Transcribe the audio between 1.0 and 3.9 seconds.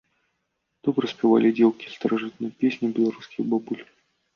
спявалі дзеўкі старажытныя песні беларускіх бабуль.